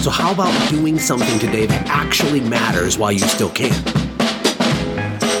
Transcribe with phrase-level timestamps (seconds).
[0.00, 3.74] So, how about doing something today that actually matters while you still can?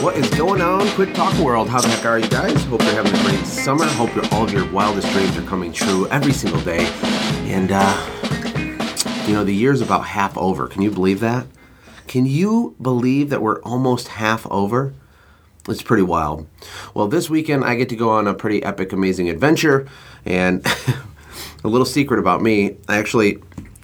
[0.02, 1.66] What is going on, Quick Talk World?
[1.70, 2.62] How the heck are you guys?
[2.64, 3.86] Hope you're having a great summer.
[3.86, 6.84] Hope all of your wildest dreams are coming true every single day.
[7.46, 10.66] And, uh, you know, the year's about half over.
[10.68, 11.46] Can you believe that?
[12.06, 14.92] Can you believe that we're almost half over?
[15.70, 16.46] It's pretty wild.
[16.92, 19.88] Well, this weekend I get to go on a pretty epic, amazing adventure.
[20.26, 20.66] And
[21.64, 23.38] a little secret about me I actually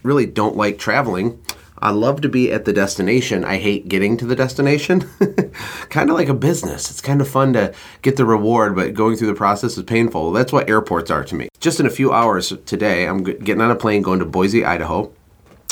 [0.07, 1.41] really don't like traveling.
[1.79, 3.45] I love to be at the destination.
[3.45, 5.01] I hate getting to the destination.
[5.91, 6.91] kind of like a business.
[6.91, 10.33] It's kind of fun to get the reward, but going through the process is painful.
[10.33, 11.49] That's what airports are to me.
[11.61, 15.13] Just in a few hours today, I'm getting on a plane going to Boise, Idaho.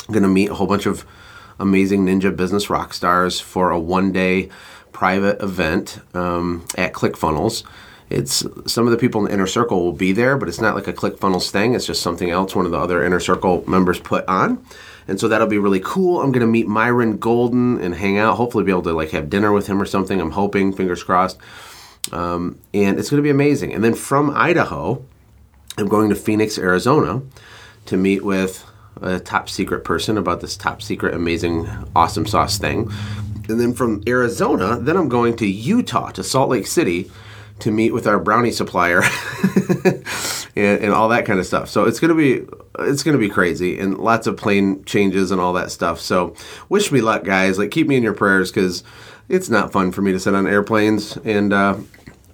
[0.07, 1.05] I'm going to meet a whole bunch of
[1.57, 4.49] amazing ninja business rock stars for a one day
[4.91, 7.63] private event um, at ClickFunnels.
[8.15, 10.73] It's some of the people in the inner circle will be there, but it's not
[10.73, 11.75] like a ClickFunnels thing.
[11.75, 14.65] It's just something else one of the other inner circle members put on.
[15.07, 16.21] And so that'll be really cool.
[16.21, 18.37] I'm gonna meet Myron Golden and hang out.
[18.37, 20.19] Hopefully, be able to like have dinner with him or something.
[20.19, 21.37] I'm hoping, fingers crossed.
[22.11, 23.73] Um, and it's gonna be amazing.
[23.73, 25.03] And then from Idaho,
[25.77, 27.21] I'm going to Phoenix, Arizona,
[27.87, 28.63] to meet with
[29.01, 32.89] a top secret person about this top secret, amazing, awesome sauce thing.
[33.49, 37.11] And then from Arizona, then I'm going to Utah to Salt Lake City
[37.59, 39.01] to meet with our brownie supplier
[40.55, 41.69] and, and, all that kind of stuff.
[41.69, 42.45] So it's gonna be
[42.79, 45.99] it's gonna be crazy and lots of plane changes and all that stuff.
[45.99, 46.35] So
[46.69, 47.57] wish me luck, guys.
[47.57, 48.83] Like keep me in your prayers because
[49.29, 51.53] it's not fun for me to sit on airplanes and.
[51.53, 51.77] Uh,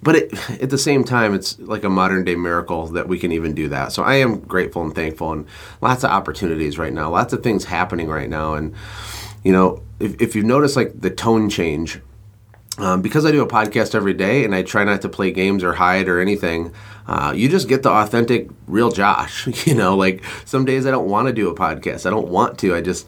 [0.04, 3.32] but it, at the same time, it's like a modern day miracle that we can
[3.32, 3.92] even do that.
[3.92, 5.46] So I am grateful and thankful, and
[5.80, 8.56] lots of opportunities right now, lots of things happening right now.
[8.56, 8.74] And,
[9.44, 12.00] you know, if, if you notice like the tone change
[12.78, 15.64] um, because I do a podcast every day and I try not to play games
[15.64, 16.74] or hide or anything,
[17.06, 19.48] uh, you just get the authentic, real Josh.
[19.68, 22.06] You know, like some days I don't want to do a podcast.
[22.06, 22.74] I don't want to.
[22.76, 23.08] I just,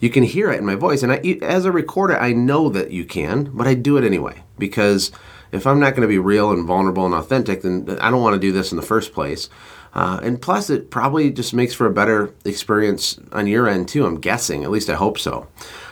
[0.00, 1.02] you can hear it in my voice.
[1.02, 4.42] And I, as a recorder, I know that you can, but I do it anyway
[4.58, 5.10] because
[5.52, 8.34] if I'm not going to be real and vulnerable and authentic, then I don't want
[8.34, 9.48] to do this in the first place.
[9.92, 14.06] Uh, and plus, it probably just makes for a better experience on your end too.
[14.06, 15.48] I'm guessing, at least I hope so.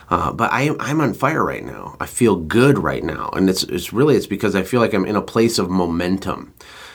[0.09, 1.95] Uh, but I, I'm on fire right now.
[1.99, 5.05] I feel good right now, and it's it's really it's because I feel like I'm
[5.05, 6.53] in a place of momentum.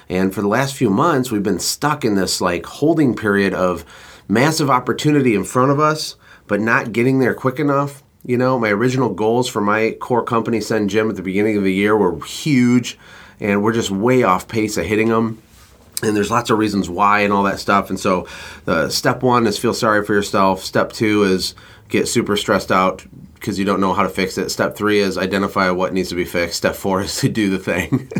[0.08, 3.84] And for the last few months, we've been stuck in this like holding period of
[4.28, 6.16] massive opportunity in front of us,
[6.46, 8.02] but not getting there quick enough.
[8.26, 11.72] You know, my original goals for my core company, SendJim, at the beginning of the
[11.72, 12.98] year were huge,
[13.38, 15.40] and we're just way off pace of hitting them
[16.02, 18.26] and there's lots of reasons why and all that stuff and so
[18.64, 21.54] the step one is feel sorry for yourself step two is
[21.88, 24.48] get super stressed out because you don't know how to fix it.
[24.48, 26.56] Step three is identify what needs to be fixed.
[26.56, 28.10] Step four is to do the thing.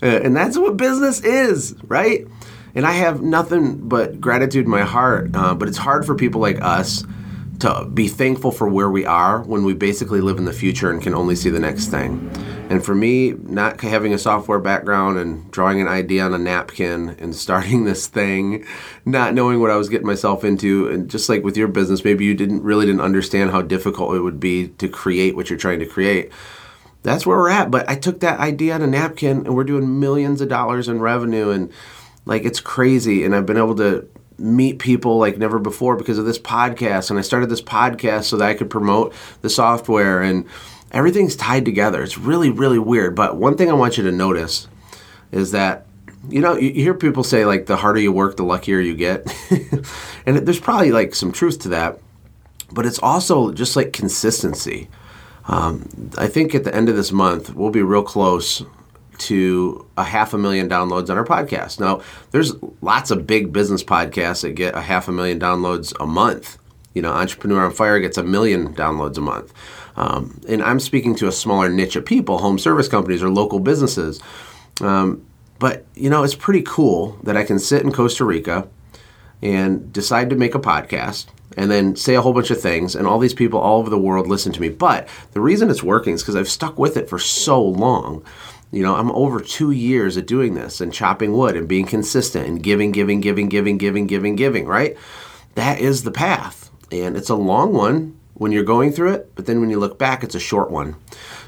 [0.02, 2.26] and that's what business is, right?
[2.74, 5.30] And I have nothing but gratitude in my heart.
[5.34, 7.04] Uh, but it's hard for people like us
[7.60, 11.02] to be thankful for where we are when we basically live in the future and
[11.02, 12.30] can only see the next thing.
[12.68, 17.10] And for me, not having a software background and drawing an idea on a napkin
[17.18, 18.66] and starting this thing,
[19.04, 22.24] not knowing what I was getting myself into, and just like with your business, maybe
[22.24, 25.80] you didn't really didn't understand how difficult it would be to create what you're trying
[25.80, 26.32] to create.
[27.02, 27.70] That's where we're at.
[27.70, 31.00] But I took that idea on a napkin and we're doing millions of dollars in
[31.00, 31.72] revenue and
[32.24, 33.24] like it's crazy.
[33.24, 34.08] And I've been able to
[34.38, 37.10] meet people like never before because of this podcast.
[37.10, 40.46] And I started this podcast so that I could promote the software and
[40.92, 42.02] everything's tied together.
[42.02, 43.14] It's really, really weird.
[43.14, 44.68] But one thing I want you to notice
[45.32, 45.86] is that,
[46.28, 49.32] you know, you hear people say, like, the harder you work, the luckier you get.
[50.26, 52.00] and there's probably like some truth to that.
[52.72, 54.88] But it's also just like consistency.
[55.46, 58.64] Um, I think at the end of this month, we'll be real close
[59.18, 61.80] to a half a million downloads on our podcast.
[61.80, 66.06] Now, there's lots of big business podcasts that get a half a million downloads a
[66.06, 66.58] month.
[66.94, 69.52] You know, Entrepreneur on Fire gets a million downloads a month.
[69.96, 73.60] Um, and I'm speaking to a smaller niche of people, home service companies or local
[73.60, 74.20] businesses.
[74.80, 75.24] Um,
[75.58, 78.68] but, you know, it's pretty cool that I can sit in Costa Rica
[79.42, 81.26] and decide to make a podcast
[81.56, 83.98] and then say a whole bunch of things and all these people all over the
[83.98, 84.68] world listen to me.
[84.68, 88.24] But the reason it's working is because I've stuck with it for so long.
[88.72, 92.46] You know, I'm over two years of doing this and chopping wood and being consistent
[92.46, 94.96] and giving, giving, giving, giving, giving, giving, giving, right?
[95.54, 96.70] That is the path.
[96.90, 99.98] And it's a long one when you're going through it, but then when you look
[99.98, 100.96] back, it's a short one.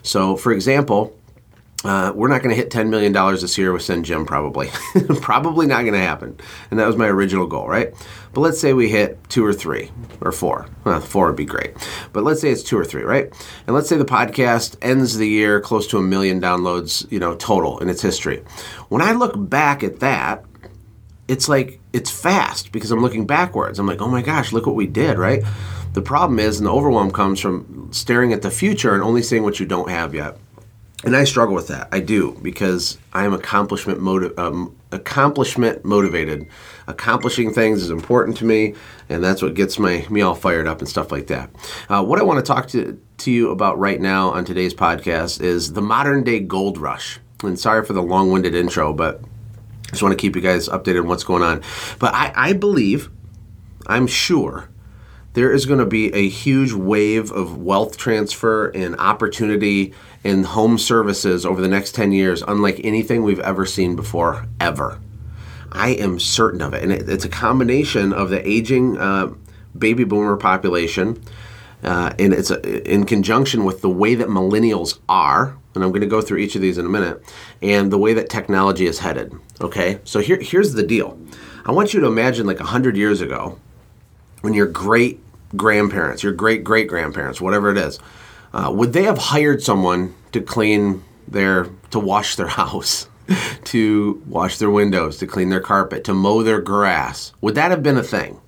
[0.02, 1.14] So, for example,
[1.84, 4.68] uh, we're not going to hit $10 million this year with SendJim, probably.
[5.20, 6.36] probably not going to happen.
[6.70, 7.94] And that was my original goal, right?
[8.32, 10.66] But let's say we hit two or three or four.
[10.82, 11.74] Well, four would be great.
[12.12, 13.32] But let's say it's two or three, right?
[13.66, 17.36] And let's say the podcast ends the year close to a million downloads, you know,
[17.36, 18.42] total in its history.
[18.88, 20.44] When I look back at that,
[21.28, 23.78] it's like it's fast because I'm looking backwards.
[23.78, 25.44] I'm like, oh my gosh, look what we did, right?
[25.92, 29.44] The problem is, and the overwhelm comes from staring at the future and only seeing
[29.44, 30.38] what you don't have yet
[31.04, 31.88] and I struggle with that.
[31.92, 36.48] I do because I am accomplishment motive, um, accomplishment motivated.
[36.88, 38.74] Accomplishing things is important to me,
[39.08, 41.50] and that's what gets my me all fired up and stuff like that.
[41.88, 45.40] Uh, what I want to talk to to you about right now on today's podcast
[45.40, 47.20] is the modern day gold rush.
[47.44, 49.20] And sorry for the long winded intro, but
[49.86, 51.62] I just want to keep you guys updated on what's going on.
[52.00, 53.10] But I, I believe,
[53.86, 54.68] I'm sure
[55.38, 59.94] there is going to be a huge wave of wealth transfer and opportunity
[60.24, 64.98] in home services over the next 10 years, unlike anything we've ever seen before, ever.
[65.70, 66.82] I am certain of it.
[66.82, 69.32] And it, it's a combination of the aging uh,
[69.78, 71.22] baby boomer population,
[71.84, 76.00] uh, and it's a, in conjunction with the way that millennials are, and I'm going
[76.00, 77.22] to go through each of these in a minute,
[77.62, 79.32] and the way that technology is headed.
[79.60, 81.16] Okay, so here, here's the deal.
[81.64, 83.60] I want you to imagine like 100 years ago
[84.40, 85.20] when your great
[85.56, 87.98] grandparents, your great great grandparents, whatever it is,
[88.52, 93.08] uh, would they have hired someone to clean their, to wash their house,
[93.64, 97.32] to wash their windows, to clean their carpet, to mow their grass?
[97.40, 98.40] Would that have been a thing?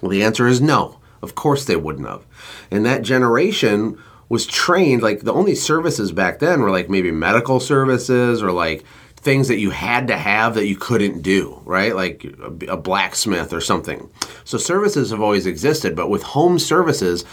[0.00, 0.98] Well, the answer is no.
[1.22, 2.24] Of course they wouldn't have.
[2.70, 3.98] And that generation
[4.30, 8.84] was trained, like the only services back then were like maybe medical services or like
[9.22, 11.94] things that you had to have that you couldn't do, right?
[11.94, 12.24] Like
[12.68, 14.08] a, blacksmith or something.
[14.44, 17.24] So services have always existed, but with home services,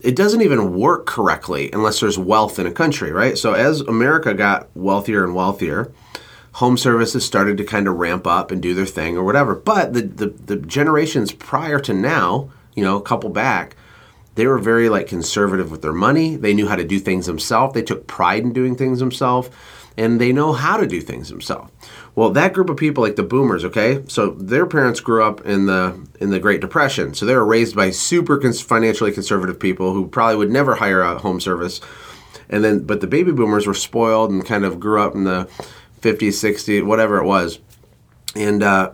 [0.00, 3.38] it doesn't even work correctly unless there's wealth in a country, right?
[3.38, 5.92] So as America got wealthier and wealthier,
[6.54, 9.54] home services started to kind of ramp up and do their thing or whatever.
[9.54, 13.76] But the, the, the generations prior to now, you know, a couple back,
[14.34, 16.36] they were very like conservative with their money.
[16.36, 17.74] They knew how to do things themselves.
[17.74, 19.50] They took pride in doing things themselves
[19.96, 21.70] and they know how to do things themselves.
[22.14, 25.66] Well, that group of people, like the boomers, okay, so their parents grew up in
[25.66, 29.94] the in the Great Depression, so they were raised by super cons- financially conservative people
[29.94, 31.80] who probably would never hire a home service,
[32.48, 35.48] and then but the baby boomers were spoiled and kind of grew up in the
[36.00, 37.58] 50s, 60s, whatever it was,
[38.34, 38.62] and.
[38.62, 38.92] Uh,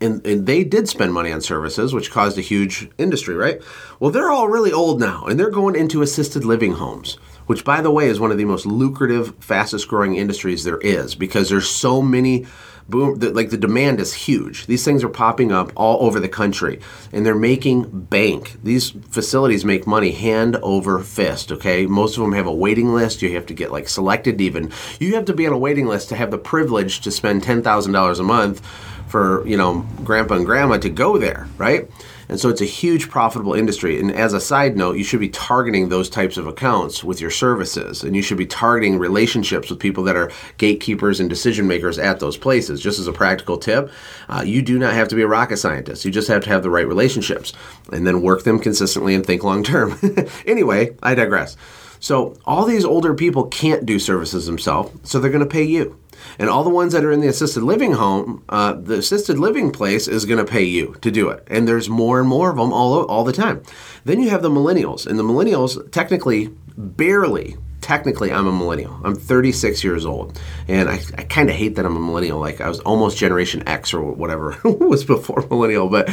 [0.00, 3.60] and, and, they did spend money on services, which caused a huge industry, right?
[3.98, 7.18] Well, they're all really old now, and they're going into assisted living homes
[7.50, 11.16] which by the way is one of the most lucrative, fastest growing industries there is
[11.16, 12.46] because there's so many
[12.88, 14.66] boom the, like the demand is huge.
[14.66, 16.78] These things are popping up all over the country
[17.12, 18.56] and they're making bank.
[18.62, 21.86] These facilities make money hand over fist, okay?
[21.86, 23.22] Most of them have a waiting list.
[23.22, 24.70] You have to get like selected even.
[24.98, 28.20] You have to be on a waiting list to have the privilege to spend $10,000
[28.20, 28.62] a month
[29.10, 31.90] for, you know, grandpa and grandma to go there, right?
[32.30, 33.98] And so it's a huge profitable industry.
[33.98, 37.30] And as a side note, you should be targeting those types of accounts with your
[37.30, 38.04] services.
[38.04, 42.20] And you should be targeting relationships with people that are gatekeepers and decision makers at
[42.20, 42.80] those places.
[42.80, 43.90] Just as a practical tip,
[44.28, 46.04] uh, you do not have to be a rocket scientist.
[46.04, 47.52] You just have to have the right relationships
[47.92, 49.98] and then work them consistently and think long term.
[50.46, 51.56] anyway, I digress.
[51.98, 55.99] So all these older people can't do services themselves, so they're going to pay you.
[56.38, 59.70] And all the ones that are in the assisted living home, uh, the assisted living
[59.70, 61.46] place is going to pay you to do it.
[61.48, 63.62] And there's more and more of them all, all the time.
[64.04, 65.06] Then you have the millennials.
[65.06, 69.00] And the millennials, technically, barely, technically, I'm a millennial.
[69.04, 70.40] I'm 36 years old.
[70.68, 72.38] And I, I kind of hate that I'm a millennial.
[72.38, 75.88] Like I was almost Generation X or whatever was before millennial.
[75.88, 76.10] But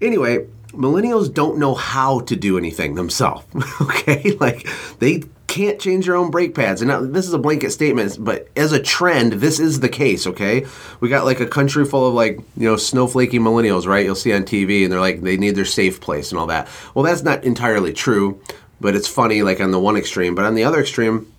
[0.00, 3.44] anyway, millennials don't know how to do anything themselves.
[3.80, 4.36] okay?
[4.40, 4.66] Like
[4.98, 6.80] they can't change their own brake pads.
[6.80, 10.26] And now, this is a blanket statement, but as a trend, this is the case,
[10.28, 10.64] okay?
[11.00, 14.04] We got like a country full of like, you know, snowflakey millennials, right?
[14.04, 16.68] You'll see on TV and they're like, they need their safe place and all that.
[16.94, 18.40] Well, that's not entirely true,
[18.80, 20.36] but it's funny, like on the one extreme.
[20.36, 21.30] But on the other extreme,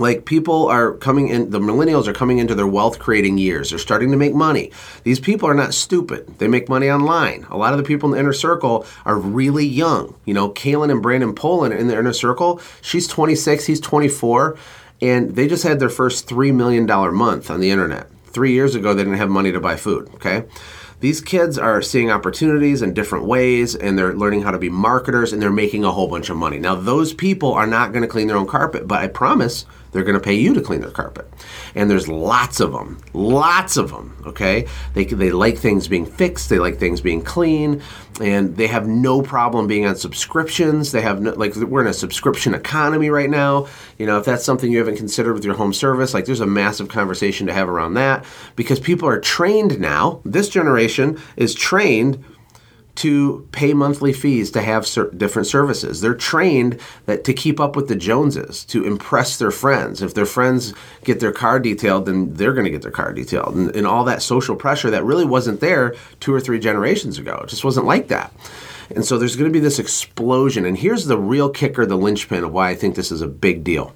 [0.00, 3.70] like people are coming in the millennials are coming into their wealth creating years.
[3.70, 4.72] They're starting to make money.
[5.04, 6.38] These people are not stupid.
[6.38, 7.46] They make money online.
[7.50, 10.14] A lot of the people in the inner circle are really young.
[10.24, 14.56] You know Kaelin and brandon poland in the inner circle she's 26 he's 24
[15.02, 18.08] and they just had their first $3 million month on the internet.
[18.26, 20.44] Three years ago they didn't have money to buy food okay?
[21.00, 25.32] These kids are seeing opportunities in different ways and they're learning how to be marketers
[25.32, 26.58] and they're making a whole bunch of money.
[26.58, 30.04] Now, those people are not going to clean their own carpet, but I promise they're
[30.04, 31.28] going to pay you to clean their carpet.
[31.74, 34.16] And there's lots of them, lots of them.
[34.26, 37.82] Okay, they they like things being fixed, they like things being clean,
[38.20, 40.92] and they have no problem being on subscriptions.
[40.92, 43.66] They have no, like we're in a subscription economy right now.
[43.98, 46.46] You know, if that's something you haven't considered with your home service, like there's a
[46.46, 48.24] massive conversation to have around that
[48.56, 50.20] because people are trained now.
[50.24, 52.24] This generation is trained
[52.96, 56.00] to pay monthly fees to have ser- different services.
[56.00, 60.02] They're trained that to keep up with the Joneses, to impress their friends.
[60.02, 63.54] If their friends get their car detailed, then they're going to get their car detailed.
[63.54, 67.40] And, and all that social pressure that really wasn't there two or three generations ago.
[67.44, 68.32] It just wasn't like that.
[68.94, 70.64] And so there's going to be this explosion.
[70.64, 73.62] And here's the real kicker, the linchpin of why I think this is a big
[73.62, 73.94] deal,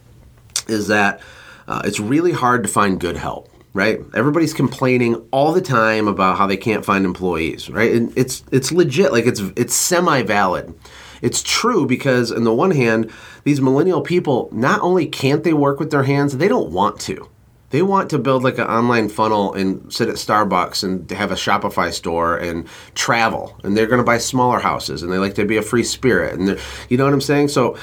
[0.68, 1.20] is that
[1.66, 4.00] uh, it's really hard to find good help right?
[4.14, 7.92] Everybody's complaining all the time about how they can't find employees, right?
[7.92, 10.72] And it's it's legit, like it's it's semi-valid.
[11.20, 13.10] It's true because on the one hand,
[13.44, 17.28] these millennial people not only can't they work with their hands, they don't want to.
[17.70, 21.34] They want to build like an online funnel and sit at Starbucks and have a
[21.34, 23.58] Shopify store and travel.
[23.64, 26.38] And they're going to buy smaller houses and they like to be a free spirit.
[26.38, 26.56] And
[26.88, 27.48] you know what I'm saying?
[27.48, 27.76] So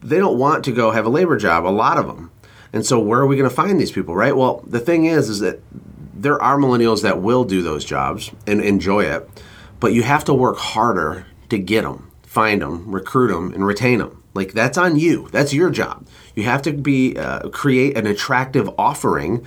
[0.00, 2.30] they don't want to go have a labor job, a lot of them.
[2.72, 4.36] And so where are we going to find these people, right?
[4.36, 5.60] Well, the thing is is that
[6.14, 9.28] there are millennials that will do those jobs and enjoy it,
[9.80, 13.98] but you have to work harder to get them, find them, recruit them and retain
[13.98, 14.22] them.
[14.34, 15.28] Like that's on you.
[15.32, 16.06] That's your job.
[16.34, 19.46] You have to be uh, create an attractive offering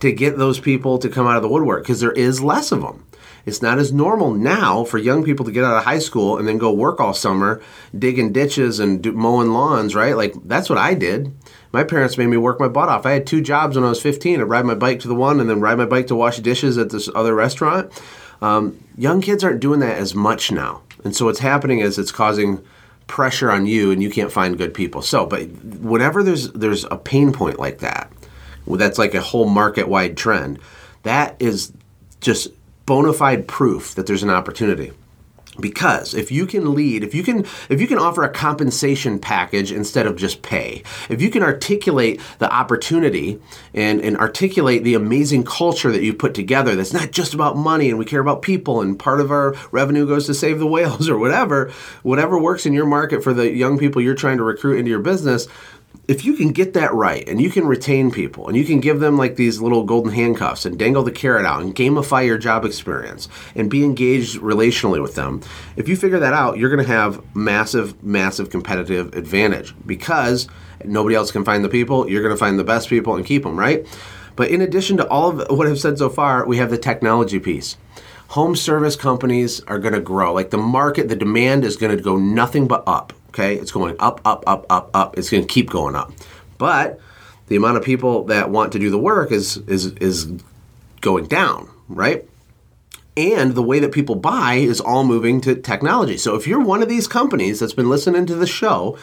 [0.00, 2.80] to get those people to come out of the woodwork because there is less of
[2.80, 3.03] them.
[3.46, 6.48] It's not as normal now for young people to get out of high school and
[6.48, 7.60] then go work all summer
[7.96, 10.16] digging ditches and do, mowing lawns, right?
[10.16, 11.34] Like that's what I did.
[11.72, 13.04] My parents made me work my butt off.
[13.04, 14.40] I had two jobs when I was 15.
[14.40, 16.78] I'd ride my bike to the one and then ride my bike to wash dishes
[16.78, 17.92] at this other restaurant.
[18.40, 20.82] Um, young kids aren't doing that as much now.
[21.02, 22.64] And so what's happening is it's causing
[23.06, 25.02] pressure on you and you can't find good people.
[25.02, 28.10] So, but whenever there's there's a pain point like that,
[28.66, 30.58] that's like a whole market wide trend,
[31.02, 31.72] that is
[32.20, 32.48] just
[32.86, 34.92] bona fide proof that there's an opportunity.
[35.60, 39.70] Because if you can lead if you can if you can offer a compensation package
[39.70, 43.40] instead of just pay if you can articulate the opportunity
[43.72, 47.88] and, and articulate the amazing culture that you put together that's not just about money
[47.88, 51.08] and we care about people and part of our revenue goes to save the whales
[51.08, 51.70] or whatever
[52.02, 54.98] whatever works in your market for the young people you're trying to recruit into your
[54.98, 55.46] business
[56.06, 59.00] if you can get that right and you can retain people and you can give
[59.00, 62.64] them like these little golden handcuffs and dangle the carrot out and gamify your job
[62.64, 65.40] experience and be engaged relationally with them,
[65.76, 70.46] if you figure that out, you're going to have massive, massive competitive advantage because
[70.84, 72.08] nobody else can find the people.
[72.08, 73.86] You're going to find the best people and keep them, right?
[74.36, 77.38] But in addition to all of what I've said so far, we have the technology
[77.38, 77.76] piece.
[78.28, 80.34] Home service companies are going to grow.
[80.34, 83.96] Like the market, the demand is going to go nothing but up Okay, it's going
[83.98, 85.18] up, up, up, up, up.
[85.18, 86.12] It's going to keep going up.
[86.56, 87.00] But
[87.48, 90.32] the amount of people that want to do the work is is is
[91.00, 92.28] going down, right?
[93.16, 96.16] And the way that people buy is all moving to technology.
[96.16, 98.96] So if you're one of these companies that's been listening to the show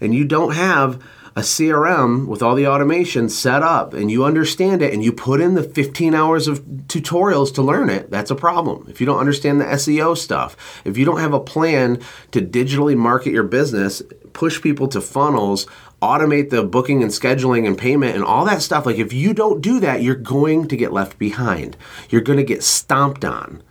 [0.00, 1.00] and you don't have
[1.36, 5.38] a CRM with all the automation set up and you understand it and you put
[5.38, 8.86] in the 15 hours of tutorials to learn it, that's a problem.
[8.88, 12.00] If you don't understand the SEO stuff, if you don't have a plan
[12.30, 14.02] to digitally market your business,
[14.32, 15.66] push people to funnels,
[16.00, 19.60] automate the booking and scheduling and payment and all that stuff, like if you don't
[19.60, 21.76] do that, you're going to get left behind.
[22.08, 23.62] You're going to get stomped on.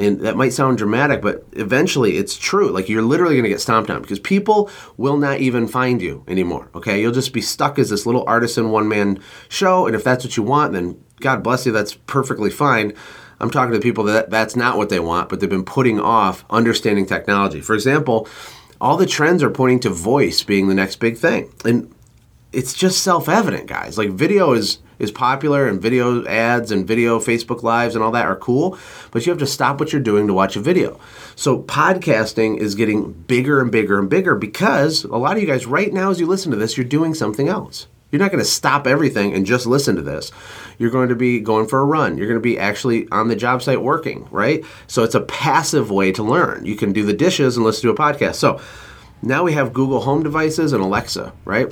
[0.00, 2.70] And that might sound dramatic, but eventually it's true.
[2.70, 6.24] Like you're literally going to get stomped on because people will not even find you
[6.26, 6.70] anymore.
[6.74, 7.02] Okay.
[7.02, 9.86] You'll just be stuck as this little artisan one man show.
[9.86, 11.72] And if that's what you want, then God bless you.
[11.72, 12.94] That's perfectly fine.
[13.40, 16.46] I'm talking to people that that's not what they want, but they've been putting off
[16.48, 17.60] understanding technology.
[17.60, 18.26] For example,
[18.80, 21.52] all the trends are pointing to voice being the next big thing.
[21.64, 21.94] And
[22.52, 23.98] it's just self-evident, guys.
[23.98, 28.26] Like video is is popular and video ads and video Facebook lives and all that
[28.26, 28.78] are cool,
[29.10, 31.00] but you have to stop what you're doing to watch a video.
[31.34, 35.66] So podcasting is getting bigger and bigger and bigger because a lot of you guys
[35.66, 37.88] right now as you listen to this, you're doing something else.
[38.10, 40.32] You're not going to stop everything and just listen to this.
[40.78, 42.18] You're going to be going for a run.
[42.18, 44.64] You're going to be actually on the job site working, right?
[44.86, 46.66] So it's a passive way to learn.
[46.66, 48.34] You can do the dishes and listen to a podcast.
[48.34, 48.60] So
[49.22, 51.70] now we have Google Home devices and Alexa, right?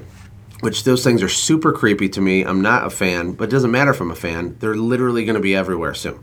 [0.60, 2.42] Which those things are super creepy to me.
[2.42, 4.56] I'm not a fan, but it doesn't matter if I'm a fan.
[4.58, 6.20] They're literally going to be everywhere soon.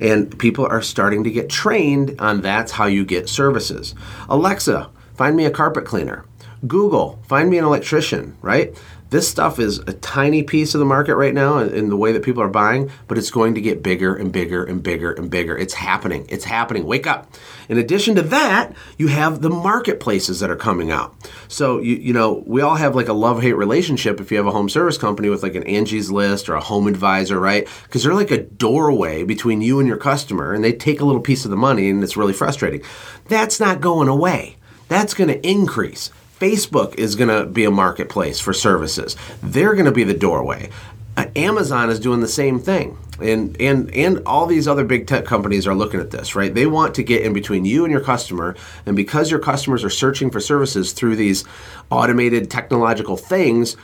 [0.00, 3.94] And people are starting to get trained on that's how you get services.
[4.28, 6.24] Alexa, find me a carpet cleaner.
[6.66, 8.76] Google, find me an electrician, right?
[9.10, 12.24] This stuff is a tiny piece of the market right now in, the way that
[12.24, 15.56] people are buying, but it's going to get bigger and bigger and bigger and bigger.
[15.56, 16.26] It's happening.
[16.28, 16.86] It's happening.
[16.86, 17.32] Wake up.
[17.68, 21.14] In addition to that, you have the marketplaces that are coming out.
[21.48, 24.52] So you you know, we all have like a love-hate relationship if you have a
[24.52, 27.66] home service company with like an Angie's List or a Home Advisor, right?
[27.84, 31.20] Because they're like a doorway between you and your customer and they take a little
[31.20, 32.82] piece of the money and it's really frustrating.
[33.28, 34.56] That's not going away.
[34.88, 36.10] That's going to increase.
[36.38, 39.16] Facebook is going to be a marketplace for services.
[39.42, 40.70] They're going to be the doorway.
[41.16, 42.98] Uh, Amazon is doing the same thing.
[43.18, 46.52] And, and and all these other big tech companies are looking at this, right?
[46.52, 49.88] They want to get in between you and your customer, and because your customers are
[49.88, 51.42] searching for services through these
[51.90, 53.78] automated technological things,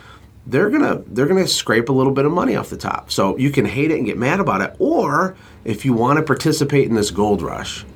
[0.47, 3.11] they're gonna they're gonna scrape a little bit of money off the top.
[3.11, 6.23] So you can hate it and get mad about it, or if you want to
[6.23, 7.87] participate in this gold rush,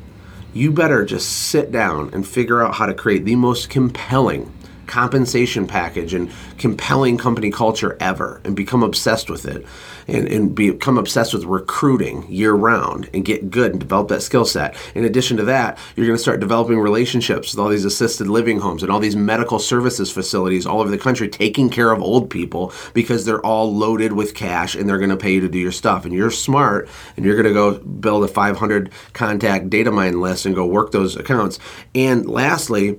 [0.56, 4.50] you better just sit down and figure out how to create the most compelling
[4.86, 9.66] compensation package and compelling company culture ever and become obsessed with it
[10.08, 14.44] and, and become obsessed with recruiting year round and get good and develop that skill
[14.44, 14.76] set.
[14.94, 18.60] In addition to that, you're going to start developing relationships with all these assisted living
[18.60, 22.30] homes and all these medical services facilities all over the country taking care of old
[22.30, 25.58] people because they're all loaded with cash and they're going to pay you to do
[25.58, 26.04] your stuff.
[26.04, 30.46] And you're smart and you're going to go build a 500 contact data mine list
[30.46, 31.58] and go work those accounts.
[31.94, 32.98] And lastly,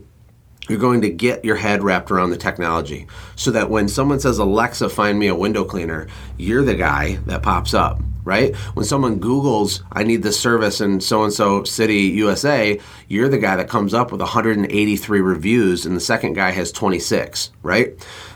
[0.67, 4.37] you're going to get your head wrapped around the technology so that when someone says,
[4.37, 6.07] Alexa, find me a window cleaner,
[6.37, 8.55] you're the guy that pops up, right?
[8.73, 13.37] When someone Googles, I need this service in so and so city, USA, you're the
[13.37, 17.93] guy that comes up with 183 reviews and the second guy has 26, right?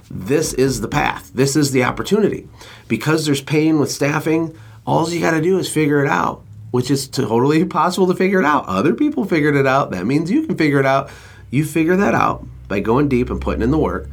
[0.10, 1.32] This is the path.
[1.34, 2.48] This is the opportunity.
[2.88, 6.92] Because there's pain with staffing, all you got to do is figure it out, which
[6.92, 8.66] is totally possible to figure it out.
[8.68, 9.92] Other people figured it out.
[9.92, 11.10] That means you can figure it out
[11.52, 14.10] you figure that out by going deep and putting in the work,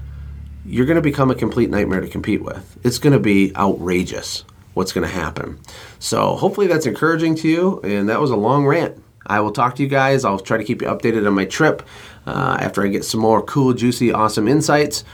[0.67, 2.77] you're going to become a complete nightmare to compete with.
[2.85, 5.59] It's going to be outrageous what's going to happen.
[5.99, 7.81] So, hopefully, that's encouraging to you.
[7.81, 9.03] And that was a long rant.
[9.27, 10.25] I will talk to you guys.
[10.25, 11.83] I'll try to keep you updated on my trip
[12.27, 15.05] uh, after I get some more cool, juicy, awesome insights.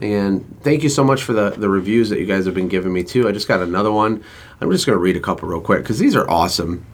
[0.00, 2.92] And thank you so much for the, the reviews that you guys have been giving
[2.92, 3.28] me, too.
[3.28, 4.24] I just got another one.
[4.60, 6.86] I'm just going to read a couple real quick because these are awesome.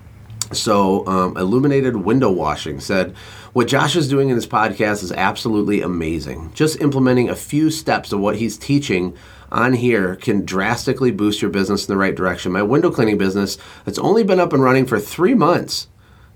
[0.52, 3.14] So, um, Illuminated Window Washing said,
[3.54, 6.52] What Josh is doing in his podcast is absolutely amazing.
[6.52, 9.16] Just implementing a few steps of what he's teaching
[9.50, 12.52] on here can drastically boost your business in the right direction.
[12.52, 15.88] My window cleaning business, that's only been up and running for three months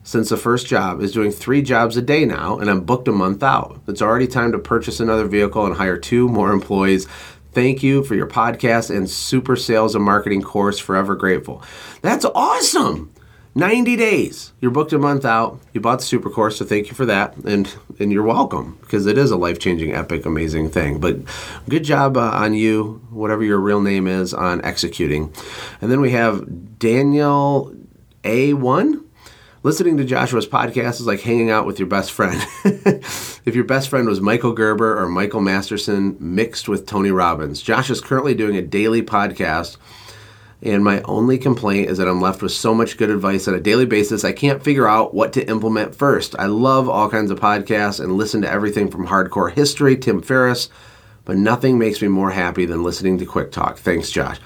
[0.02, 3.12] since the first job, is doing three jobs a day now, and I'm booked a
[3.12, 3.80] month out.
[3.86, 7.06] It's already time to purchase another vehicle and hire two more employees.
[7.52, 10.78] Thank you for your podcast and super sales and marketing course.
[10.78, 11.62] Forever grateful.
[12.00, 13.12] That's awesome.
[13.54, 14.52] 90 days.
[14.60, 15.60] You're booked a month out.
[15.74, 17.36] You bought the super course, so thank you for that.
[17.36, 21.00] And and you're welcome because it is a life-changing, epic, amazing thing.
[21.00, 21.18] But
[21.68, 25.34] good job uh, on you, whatever your real name is, on executing.
[25.80, 27.74] And then we have Daniel
[28.24, 29.04] A1.
[29.64, 32.42] Listening to Joshua's podcast is like hanging out with your best friend.
[32.64, 37.62] if your best friend was Michael Gerber or Michael Masterson mixed with Tony Robbins.
[37.62, 39.76] Josh is currently doing a daily podcast
[40.62, 43.60] and my only complaint is that I'm left with so much good advice on a
[43.60, 46.36] daily basis, I can't figure out what to implement first.
[46.38, 50.68] I love all kinds of podcasts and listen to everything from hardcore history, Tim Ferriss,
[51.24, 53.78] but nothing makes me more happy than listening to Quick Talk.
[53.78, 54.38] Thanks, Josh.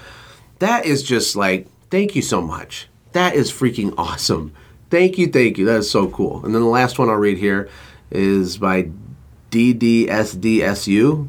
[0.59, 2.89] That is just like, thank you so much.
[3.11, 4.53] That is freaking awesome.
[4.89, 5.65] Thank you, thank you.
[5.65, 6.43] That is so cool.
[6.43, 7.69] And then the last one I'll read here
[8.09, 8.89] is by
[9.51, 11.27] DDSDSU.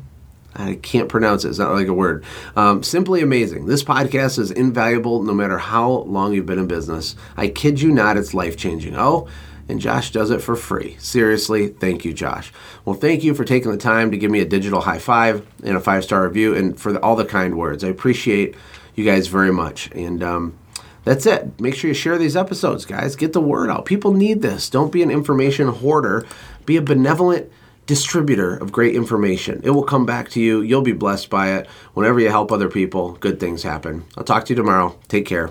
[0.55, 1.51] I can't pronounce it.
[1.51, 2.25] It's not like a word.
[2.57, 3.67] Um, simply amazing.
[3.67, 7.15] This podcast is invaluable no matter how long you've been in business.
[7.37, 8.97] I kid you not, it's life changing.
[8.97, 9.29] Oh,
[9.69, 10.97] and Josh does it for free.
[10.99, 12.53] Seriously, thank you, Josh.
[12.85, 15.77] Well, thank you for taking the time to give me a digital high five and
[15.77, 17.85] a five star review and for the, all the kind words.
[17.85, 18.55] I appreciate
[18.95, 19.91] you guys very much.
[19.93, 20.59] And um,
[21.05, 21.61] that's it.
[21.61, 23.15] Make sure you share these episodes, guys.
[23.15, 23.85] Get the word out.
[23.85, 24.71] People need this.
[24.71, 26.27] Don't be an information hoarder,
[26.65, 27.53] be a benevolent
[27.89, 29.61] distributor of great information.
[29.65, 30.61] It will come back to you.
[30.61, 31.67] You'll be blessed by it.
[31.95, 34.05] Whenever you help other people, good things happen.
[34.17, 34.97] I'll talk to you tomorrow.
[35.09, 35.51] Take care.